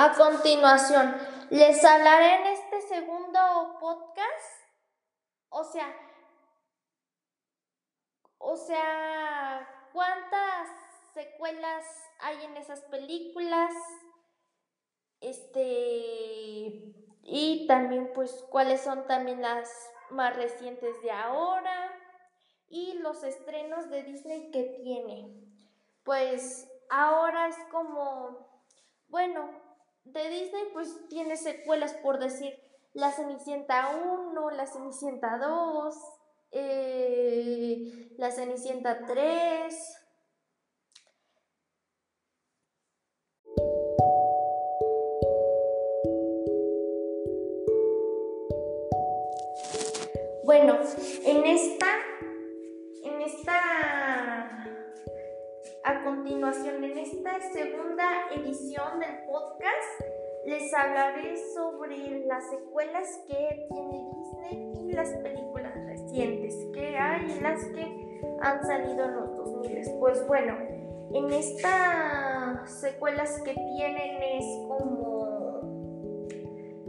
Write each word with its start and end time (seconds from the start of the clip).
A 0.00 0.12
continuación, 0.12 1.12
les 1.50 1.84
hablaré 1.84 2.36
en 2.36 2.46
este 2.46 2.82
segundo 2.82 3.40
podcast, 3.80 4.62
o 5.48 5.64
sea, 5.64 5.92
o 8.38 8.56
sea, 8.56 9.88
cuántas 9.92 10.68
secuelas 11.14 11.84
hay 12.20 12.44
en 12.44 12.56
esas 12.58 12.82
películas, 12.82 13.74
este, 15.20 16.94
y 17.24 17.66
también 17.66 18.12
pues 18.14 18.46
cuáles 18.50 18.80
son 18.80 19.04
también 19.08 19.42
las 19.42 19.68
más 20.10 20.36
recientes 20.36 21.02
de 21.02 21.10
ahora 21.10 21.92
y 22.68 22.92
los 22.98 23.24
estrenos 23.24 23.90
de 23.90 24.04
Disney 24.04 24.52
que 24.52 24.62
tiene. 24.80 25.42
Pues 26.04 26.70
ahora 26.88 27.48
es 27.48 27.58
como, 27.72 28.62
bueno, 29.08 29.66
de 30.12 30.30
Disney 30.30 30.64
pues 30.72 31.08
tiene 31.08 31.36
secuelas 31.36 31.94
por 31.94 32.18
decir 32.18 32.52
La 32.92 33.12
Cenicienta 33.12 33.90
1, 34.30 34.50
La 34.50 34.66
Cenicienta 34.66 35.38
2, 35.38 35.94
eh, 36.52 38.14
La 38.16 38.30
Cenicienta 38.30 39.04
3. 39.06 39.98
Bueno, 50.48 50.78
en 51.26 51.44
esta, 51.44 51.86
en 53.04 53.20
esta, 53.20 53.60
a 55.88 56.04
continuación, 56.04 56.84
en 56.84 56.98
esta 56.98 57.40
segunda 57.50 58.04
edición 58.34 59.00
del 59.00 59.24
podcast, 59.24 60.02
les 60.44 60.74
hablaré 60.74 61.34
sobre 61.54 62.26
las 62.26 62.50
secuelas 62.50 63.08
que 63.26 63.66
tiene 63.70 64.04
Disney 64.14 64.72
y 64.86 64.92
las 64.92 65.08
películas 65.14 65.72
recientes 65.86 66.54
que 66.74 66.94
hay 66.94 67.32
y 67.32 67.40
las 67.40 67.64
que 67.68 68.20
han 68.42 68.62
salido 68.66 69.06
en 69.06 69.14
los 69.14 69.34
2000. 69.34 69.98
Pues 69.98 70.26
bueno, 70.26 70.58
en 71.14 71.32
estas 71.32 72.70
secuelas 72.80 73.40
que 73.40 73.54
tienen 73.54 74.22
es 74.22 74.44
como, 74.68 75.60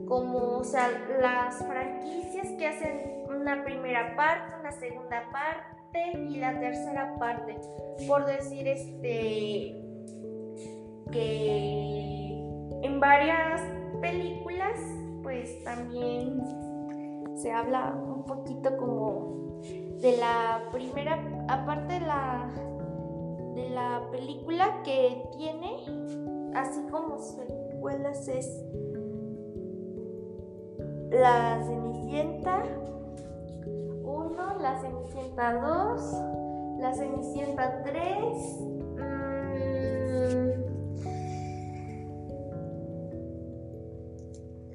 como, 0.10 0.58
o 0.58 0.64
sea, 0.66 0.90
las 1.22 1.66
franquicias 1.66 2.50
que 2.58 2.68
hacen 2.68 3.24
una 3.30 3.64
primera 3.64 4.14
parte, 4.18 4.60
una 4.60 4.74
segunda 4.74 5.24
parte 5.32 5.79
y 5.94 6.38
la 6.38 6.60
tercera 6.60 7.16
parte. 7.18 7.58
Por 8.08 8.26
decir 8.26 8.68
este 8.68 9.76
que 11.12 12.30
en 12.84 13.00
varias 13.00 13.62
películas 14.00 14.80
pues 15.24 15.64
también 15.64 16.44
se 17.36 17.52
habla 17.52 17.96
un 17.96 18.26
poquito 18.26 18.78
como 18.78 19.60
de 20.02 20.18
la 20.18 20.70
primera 20.72 21.20
aparte 21.48 21.94
de 21.96 22.00
la 22.02 22.52
de 23.56 23.70
la 23.72 24.08
película 24.12 24.82
que 24.84 25.24
tiene 25.36 25.78
así 26.54 26.80
como 26.92 27.18
secuelas 27.18 28.28
es 28.28 28.64
la 31.12 31.60
Cenicienta 31.66 32.64
la 34.60 34.80
Cenicienta 34.80 35.54
2, 35.54 36.80
la 36.80 36.94
Cenicienta 36.94 37.84
3, 37.84 38.60
mm, 38.98 39.40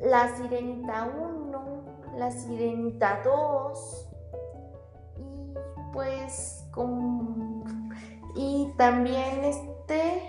la 0.09 0.37
Sirenita 0.37 1.11
1, 1.17 1.85
la 2.17 2.31
Sirenita 2.31 3.21
2 3.25 4.09
y 5.19 5.55
pues 5.93 6.67
como 6.73 7.65
y 8.35 8.73
también 8.77 9.45
este 9.45 10.23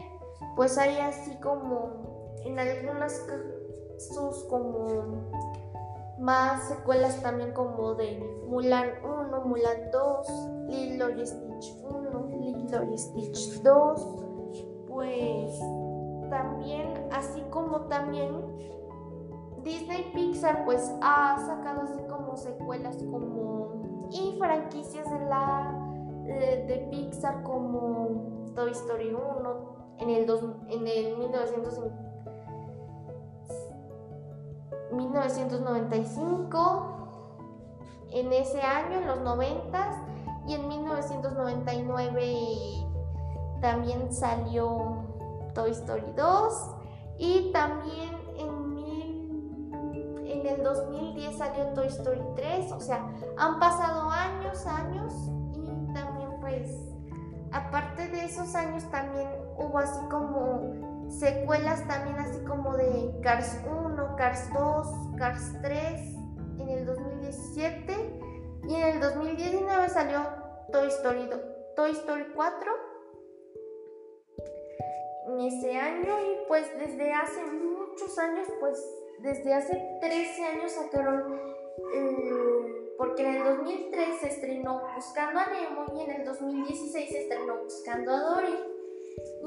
pues 0.55 0.77
hay 0.77 0.97
así 0.97 1.35
como 1.41 2.35
en 2.43 2.59
algunas 2.59 3.25
sus 3.97 4.43
como 4.45 5.31
más 6.19 6.67
secuelas 6.67 7.21
también 7.21 7.51
como 7.53 7.95
de 7.95 8.19
Mulan 8.47 8.89
1, 9.03 9.41
Mulan 9.45 9.91
2, 9.91 10.27
Lilo 10.69 11.09
y 11.09 11.25
Stitch 11.25 11.77
1, 11.83 12.27
Lilo 12.39 12.83
y 12.91 12.97
Stitch 12.97 13.61
2, 13.61 14.25
pues 14.87 15.59
también, 16.29 16.93
así 17.11 17.41
como 17.49 17.81
también 17.81 18.31
Disney 19.63 20.11
Pixar 20.13 20.63
pues 20.63 20.93
ha 21.01 21.37
sacado 21.45 21.81
así 21.81 21.99
como 22.07 22.37
secuelas 22.37 22.97
como 22.97 24.07
y 24.11 24.37
franquicias 24.37 25.09
de 25.11 25.19
la 25.25 25.81
de, 26.23 26.87
Pixar 26.91 27.43
como 27.43 28.45
Toy 28.55 28.71
Story 28.71 29.13
1 29.13 29.75
en 29.99 30.09
el, 30.09 30.25
dos, 30.25 30.43
en 30.69 30.87
el 30.87 31.17
1950 31.17 32.05
1995, 34.91 36.91
en 38.11 38.33
ese 38.33 38.61
año, 38.61 38.99
en 38.99 39.07
los 39.07 39.21
90 39.21 40.05
y 40.47 40.53
en 40.53 40.67
1999 40.67 42.85
también 43.61 44.13
salió 44.13 45.05
Toy 45.53 45.71
Story 45.71 46.11
2 46.15 46.71
y 47.17 47.51
también 47.51 48.15
en, 48.37 49.73
en 50.25 50.45
el 50.45 50.63
2010 50.63 51.37
salió 51.37 51.65
Toy 51.73 51.87
Story 51.87 52.21
3, 52.35 52.71
o 52.73 52.79
sea, 52.79 53.11
han 53.37 53.59
pasado 53.59 54.07
años, 54.09 54.65
años 54.67 55.13
y 55.53 55.65
también 55.93 56.29
pues 56.41 56.69
aparte 57.51 58.07
de 58.09 58.25
esos 58.25 58.53
años 58.53 58.83
también 58.91 59.27
hubo 59.57 59.79
así 59.79 59.99
como 60.09 60.94
secuelas 61.09 61.87
también 61.87 62.17
así 62.17 62.43
como 62.45 62.75
de 62.75 63.19
Cars 63.21 63.59
1, 63.65 64.15
Cars 64.17 64.49
2, 64.53 64.87
Cars 65.17 65.53
3 65.61 66.15
en 66.59 66.69
el 66.69 66.85
2017 66.85 68.19
y 68.67 68.75
en 68.75 68.83
el 68.83 68.99
2019 68.99 69.89
salió 69.89 70.21
Toy 70.71 70.87
Story, 70.87 71.29
Toy 71.75 71.91
Story 71.91 72.25
4 72.33 72.71
en 75.27 75.39
ese 75.41 75.75
año 75.75 76.19
y 76.19 76.47
pues 76.47 76.65
desde 76.77 77.13
hace 77.13 77.43
muchos 77.45 78.17
años, 78.17 78.47
pues 78.59 78.77
desde 79.19 79.53
hace 79.53 79.97
13 80.01 80.43
años 80.45 80.71
sacaron, 80.71 81.39
eh, 81.93 82.93
porque 82.97 83.23
en 83.23 83.35
el 83.35 83.43
2003 83.43 84.19
se 84.19 84.27
estrenó 84.27 84.81
Buscando 84.95 85.39
a 85.39 85.47
Nemo 85.47 85.85
y 85.95 86.03
en 86.03 86.21
el 86.21 86.25
2016 86.25 87.09
se 87.09 87.21
estrenó 87.23 87.57
Buscando 87.63 88.11
a 88.11 88.19
Dory 88.19 88.55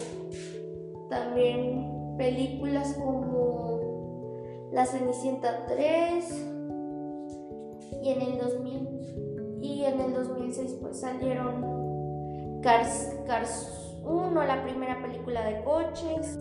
también 1.09 2.15
películas 2.17 2.95
como 2.95 3.81
La 4.73 4.87
Cenicienta 4.87 5.67
3 5.67 6.47
y 8.03 8.11
en 8.11 8.23
el 8.23 8.39
2000 8.39 9.59
y 9.61 9.85
en 9.85 10.01
el 10.01 10.15
2006 10.15 10.79
pues 10.81 11.01
salieron 11.01 12.61
Cars, 12.63 13.15
Cars 13.27 13.99
1, 14.05 14.45
la 14.45 14.63
primera 14.65 15.03
película 15.03 15.45
de 15.45 15.63
coches. 15.65 16.39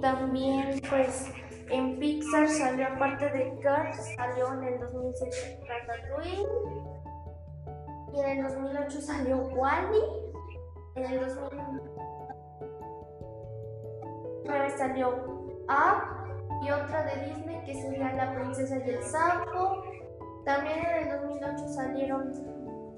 También 0.00 0.80
pues 0.88 1.30
en 1.70 1.98
Pixar 1.98 2.48
salió 2.48 2.86
aparte 2.86 3.28
de 3.30 3.58
Cars, 3.60 4.14
salió 4.16 4.54
en 4.54 4.64
el 4.64 4.80
2007 4.80 5.60
Ratatouille 5.68 6.46
y 8.14 8.20
en 8.20 8.38
el 8.38 8.48
2008 8.48 9.00
salió 9.00 9.36
Wally, 9.48 10.02
en 10.94 11.04
el 11.04 11.20
2009 11.20 11.88
salió 14.76 15.08
Up 15.68 16.18
y 16.62 16.70
otra 16.70 17.04
de 17.04 17.26
Disney 17.26 17.62
que 17.64 17.74
sería 17.74 18.12
La 18.14 18.34
princesa 18.34 18.78
y 18.78 18.90
el 18.90 19.02
sapo. 19.02 19.82
También 20.44 20.78
en 20.78 21.08
el 21.08 21.20
2008 21.20 21.68
salieron, 21.68 22.32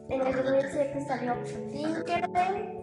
en 0.08 0.26
el 0.26 0.36
2007 0.36 1.00
salió 1.00 1.34
Tinkerbell. 1.72 2.80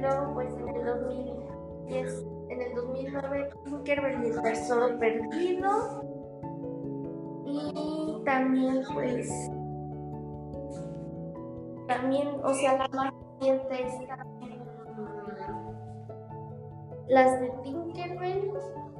Luego 0.00 0.34
pues 0.34 0.52
en 0.54 0.68
el 0.68 0.84
2010, 0.84 2.24
en 2.48 2.62
el 2.62 2.74
2009 2.74 3.50
Tinkerbell 3.64 4.24
y 4.24 4.28
el 4.28 4.42
tesoro 4.42 4.98
perdido. 4.98 6.02
Y 7.46 8.22
también 8.24 8.82
pues 8.92 9.50
también, 11.86 12.28
o 12.42 12.54
sea, 12.54 12.78
la 12.78 12.88
más 12.88 13.12
reciente 13.38 13.86
es 13.86 13.94
las 17.08 17.40
de 17.40 17.50
Tinkerbell, 17.62 18.52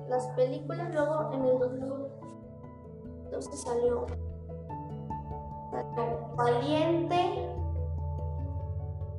las 0.09 0.27
películas, 0.37 0.93
luego 0.93 1.33
en 1.33 1.45
el 1.47 1.59
2012 1.59 3.57
salió, 3.57 4.07
salió 5.71 6.35
Valiente, 6.37 7.49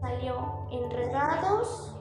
salió 0.02 0.36
Enredados, 0.70 1.95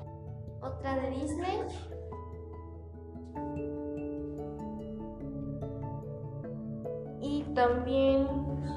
también, 7.54 8.26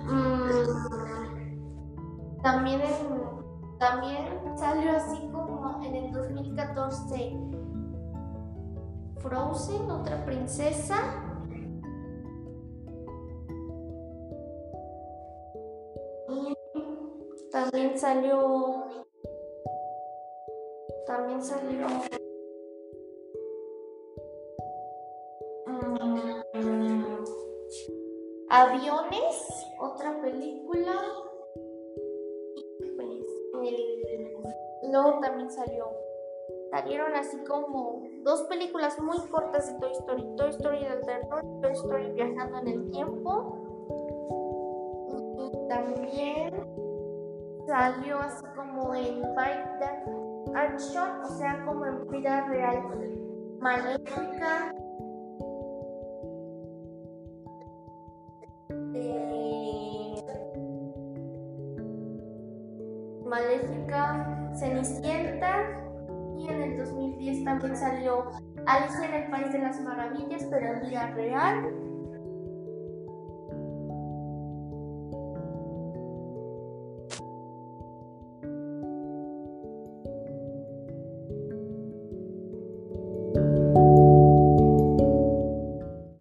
mmm, 0.05 0.87
también, 2.41 2.81
también 3.79 4.57
salió 4.57 4.91
así 4.91 5.29
como 5.31 5.83
en 5.83 5.95
el 5.95 6.11
2014 6.11 7.37
Frozen, 9.19 9.91
otra 9.91 10.23
princesa. 10.25 10.95
Y 16.29 16.55
también 17.51 17.97
salió. 17.97 18.85
También 21.05 21.41
salió. 21.41 21.87
Um, 25.67 26.46
aviones, 28.61 29.67
otra 29.79 30.19
película. 30.21 30.93
Luego 34.83 35.19
también 35.19 35.51
salió 35.51 35.87
salieron 36.71 37.15
así 37.15 37.37
como 37.45 38.03
dos 38.23 38.43
películas 38.43 38.99
muy 38.99 39.17
cortas 39.29 39.67
de 39.67 39.79
Toy 39.79 39.91
Story, 39.91 40.23
Toy 40.35 40.49
Story 40.49 40.83
del 40.83 41.01
terror, 41.01 41.43
Toy 41.61 41.71
Story 41.71 42.11
viajando 42.11 42.59
en 42.59 42.67
el 42.67 42.91
tiempo. 42.91 43.63
Y 45.39 45.67
también 45.69 46.53
salió 47.67 48.19
así 48.19 48.45
como 48.55 48.93
en 48.95 49.21
Bike 49.35 50.55
Action, 50.55 51.21
o 51.21 51.27
sea, 51.37 51.63
como 51.65 51.85
en 51.85 52.07
vida 52.07 52.45
real, 52.47 52.83
Maléfica. 53.59 54.73
Maléfica, 63.27 64.51
Cenicienta 64.57 65.83
y 66.37 66.49
en 66.49 66.61
el 66.61 66.77
2010 66.77 67.43
también 67.43 67.75
salió 67.75 68.31
Alicia 68.65 69.05
en 69.05 69.23
el 69.23 69.31
País 69.31 69.51
de 69.51 69.59
las 69.59 69.81
Maravillas, 69.81 70.45
pero 70.49 70.73
en 70.73 70.81
vida 70.81 71.11
real. 71.15 71.86